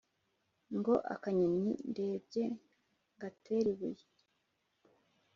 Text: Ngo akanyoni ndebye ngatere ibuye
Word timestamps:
Ngo 0.77 0.93
akanyoni 1.13 1.71
ndebye 1.91 2.43
ngatere 3.15 3.67
ibuye 3.73 4.05